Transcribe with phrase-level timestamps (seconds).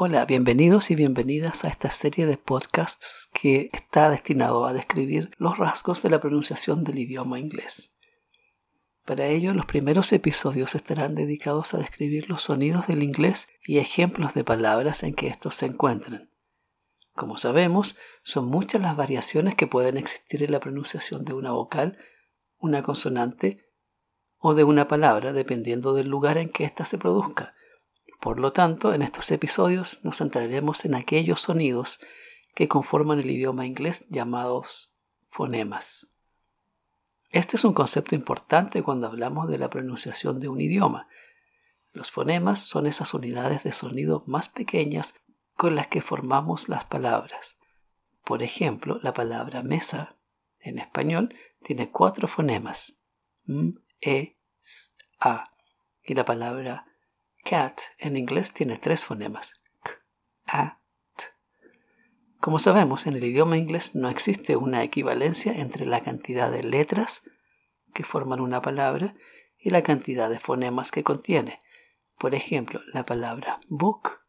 [0.00, 5.58] Hola, bienvenidos y bienvenidas a esta serie de podcasts que está destinado a describir los
[5.58, 7.98] rasgos de la pronunciación del idioma inglés.
[9.04, 14.34] Para ello, los primeros episodios estarán dedicados a describir los sonidos del inglés y ejemplos
[14.34, 16.30] de palabras en que estos se encuentran.
[17.16, 21.98] Como sabemos, son muchas las variaciones que pueden existir en la pronunciación de una vocal,
[22.58, 23.66] una consonante
[24.38, 27.56] o de una palabra, dependiendo del lugar en que ésta se produzca
[28.20, 32.00] por lo tanto, en estos episodios nos centraremos en aquellos sonidos
[32.54, 34.92] que conforman el idioma inglés llamados
[35.28, 36.12] fonemas.
[37.30, 41.08] Este es un concepto importante cuando hablamos de la pronunciación de un idioma.
[41.92, 45.14] Los fonemas son esas unidades de sonido más pequeñas
[45.54, 47.60] con las que formamos las palabras.
[48.24, 50.16] Por ejemplo, la palabra mesa
[50.58, 52.98] en español tiene cuatro fonemas,
[53.46, 54.90] m, e, s,
[55.20, 55.52] a,
[56.02, 56.87] y la palabra
[57.44, 59.54] Cat en inglés tiene tres fonemas.
[59.82, 59.92] K,
[60.46, 60.80] A,
[61.16, 61.24] T.
[62.40, 67.22] Como sabemos, en el idioma inglés no existe una equivalencia entre la cantidad de letras
[67.94, 69.14] que forman una palabra
[69.58, 71.60] y la cantidad de fonemas que contiene.
[72.18, 74.20] Por ejemplo, la palabra book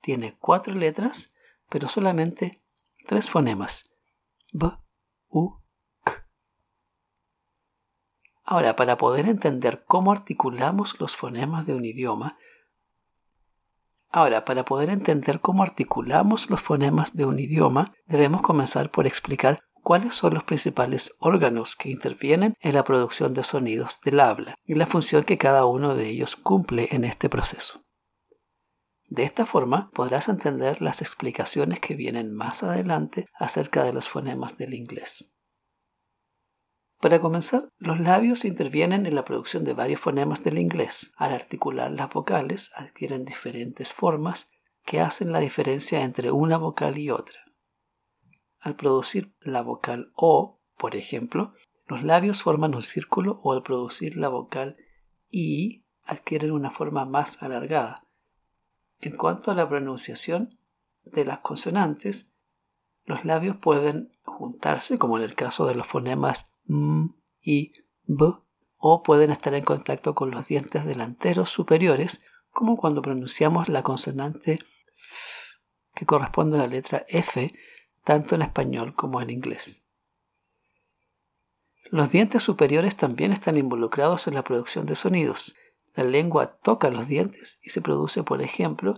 [0.00, 1.34] tiene cuatro letras,
[1.68, 2.62] pero solamente
[3.06, 3.94] tres fonemas.
[4.52, 4.66] B,
[5.28, 5.60] U,
[6.04, 6.26] K.
[8.44, 12.38] Ahora, para poder entender cómo articulamos los fonemas de un idioma,
[14.16, 19.60] Ahora, para poder entender cómo articulamos los fonemas de un idioma, debemos comenzar por explicar
[19.82, 24.72] cuáles son los principales órganos que intervienen en la producción de sonidos del habla y
[24.72, 27.82] la función que cada uno de ellos cumple en este proceso.
[29.06, 34.56] De esta forma podrás entender las explicaciones que vienen más adelante acerca de los fonemas
[34.56, 35.35] del inglés.
[37.00, 41.12] Para comenzar, los labios intervienen en la producción de varios fonemas del inglés.
[41.16, 44.50] Al articular las vocales adquieren diferentes formas
[44.84, 47.38] que hacen la diferencia entre una vocal y otra.
[48.60, 51.54] Al producir la vocal O, por ejemplo,
[51.86, 54.76] los labios forman un círculo o al producir la vocal
[55.30, 58.06] I adquieren una forma más alargada.
[59.00, 60.58] En cuanto a la pronunciación
[61.04, 62.32] de las consonantes,
[63.04, 67.10] los labios pueden juntarse, como en el caso de los fonemas m
[67.40, 67.72] y
[68.04, 68.34] b,
[68.78, 74.54] o pueden estar en contacto con los dientes delanteros superiores, como cuando pronunciamos la consonante
[74.54, 74.64] f,
[75.94, 77.52] que corresponde a la letra F,
[78.04, 79.86] tanto en español como en inglés.
[81.90, 85.56] Los dientes superiores también están involucrados en la producción de sonidos.
[85.94, 88.94] La lengua toca los dientes y se produce, por ejemplo,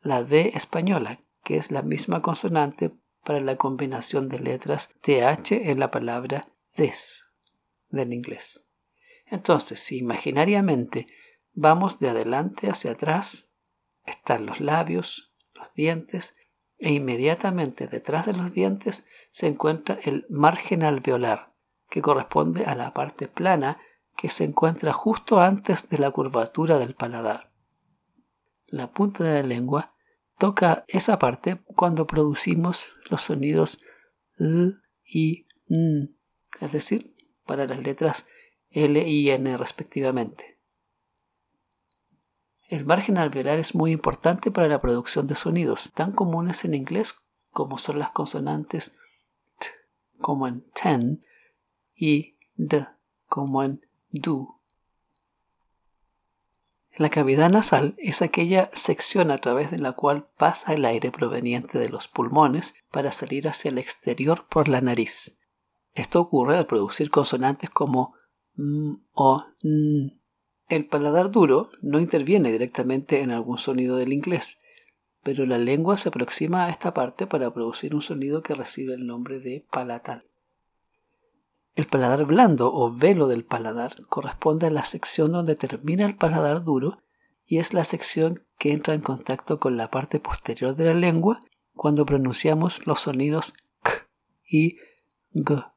[0.00, 2.92] la D española, que es la misma consonante
[3.24, 7.24] para la combinación de letras TH en la palabra this
[7.88, 8.64] del inglés.
[9.26, 11.06] Entonces, si imaginariamente
[11.52, 13.50] vamos de adelante hacia atrás,
[14.04, 16.36] están los labios, los dientes,
[16.78, 21.54] e inmediatamente detrás de los dientes se encuentra el margen alveolar,
[21.88, 23.78] que corresponde a la parte plana
[24.16, 27.52] que se encuentra justo antes de la curvatura del paladar.
[28.66, 29.94] La punta de la lengua
[30.38, 33.82] toca esa parte cuando producimos los sonidos
[34.38, 36.14] l y n
[36.62, 37.14] es decir,
[37.44, 38.28] para las letras
[38.70, 40.58] L y N respectivamente.
[42.68, 47.16] El margen alveolar es muy importante para la producción de sonidos, tan comunes en inglés
[47.50, 48.96] como son las consonantes
[49.58, 49.66] T,
[50.18, 51.24] como en ten,
[51.94, 52.86] y D,
[53.26, 54.60] como en do.
[56.96, 61.78] La cavidad nasal es aquella sección a través de la cual pasa el aire proveniente
[61.78, 65.38] de los pulmones para salir hacia el exterior por la nariz.
[65.94, 68.14] Esto ocurre al producir consonantes como
[68.56, 70.18] m o n.
[70.68, 74.58] El paladar duro no interviene directamente en algún sonido del inglés,
[75.22, 79.06] pero la lengua se aproxima a esta parte para producir un sonido que recibe el
[79.06, 80.24] nombre de palatal.
[81.74, 86.64] El paladar blando o velo del paladar corresponde a la sección donde termina el paladar
[86.64, 87.02] duro
[87.46, 91.40] y es la sección que entra en contacto con la parte posterior de la lengua
[91.74, 94.06] cuando pronunciamos los sonidos k
[94.46, 94.76] y
[95.34, 95.71] g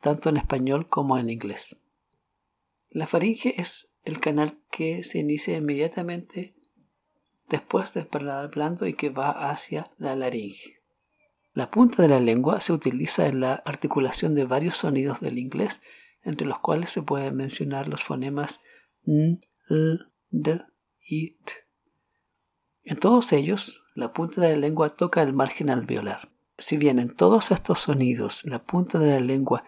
[0.00, 1.76] tanto en español como en inglés.
[2.90, 6.54] La faringe es el canal que se inicia inmediatamente
[7.48, 10.80] después del paladar blando y que va hacia la laringe.
[11.52, 15.80] La punta de la lengua se utiliza en la articulación de varios sonidos del inglés,
[16.22, 18.62] entre los cuales se pueden mencionar los fonemas
[19.04, 19.40] n,
[19.70, 19.98] l,
[20.30, 20.60] d
[21.08, 21.52] y t.
[22.82, 26.30] En todos ellos, la punta de la lengua toca el margen alveolar.
[26.58, 29.64] Si bien en todos estos sonidos la punta de la lengua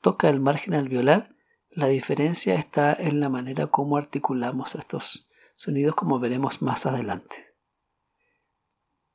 [0.00, 1.34] toca el margen alveolar,
[1.70, 7.48] la diferencia está en la manera como articulamos estos sonidos como veremos más adelante.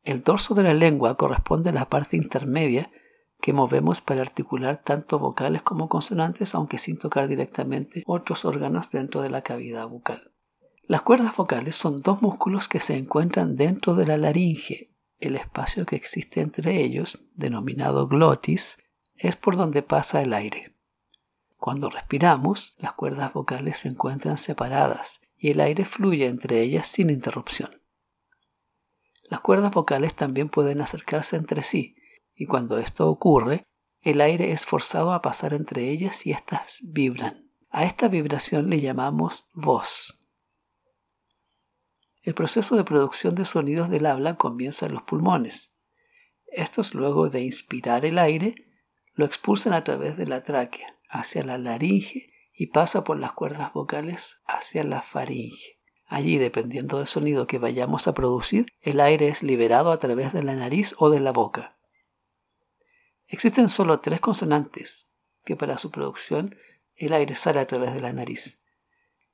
[0.03, 2.91] El dorso de la lengua corresponde a la parte intermedia
[3.41, 9.21] que movemos para articular tanto vocales como consonantes, aunque sin tocar directamente otros órganos dentro
[9.21, 10.31] de la cavidad bucal.
[10.83, 14.91] Las cuerdas vocales son dos músculos que se encuentran dentro de la laringe.
[15.19, 18.77] El espacio que existe entre ellos, denominado glotis,
[19.15, 20.72] es por donde pasa el aire.
[21.63, 27.09] Cuando respiramos, las cuerdas vocales se encuentran separadas y el aire fluye entre ellas sin
[27.09, 27.81] interrupción.
[29.29, 31.95] Las cuerdas vocales también pueden acercarse entre sí,
[32.35, 33.63] y cuando esto ocurre,
[34.01, 37.49] el aire es forzado a pasar entre ellas y éstas vibran.
[37.69, 40.19] A esta vibración le llamamos voz.
[42.23, 45.73] El proceso de producción de sonidos del habla comienza en los pulmones.
[46.45, 48.53] Estos, luego de inspirar el aire,
[49.13, 53.73] lo expulsan a través de la tráquea hacia la laringe y pasa por las cuerdas
[53.73, 55.79] vocales hacia la faringe.
[56.05, 60.43] Allí, dependiendo del sonido que vayamos a producir, el aire es liberado a través de
[60.43, 61.77] la nariz o de la boca.
[63.27, 65.11] Existen solo tres consonantes
[65.45, 66.55] que para su producción
[66.95, 68.59] el aire sale a través de la nariz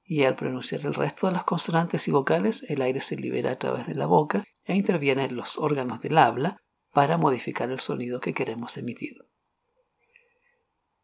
[0.03, 3.59] y al pronunciar el resto de las consonantes y vocales el aire se libera a
[3.59, 6.57] través de la boca e interviene en los órganos del habla
[6.91, 9.28] para modificar el sonido que queremos emitir.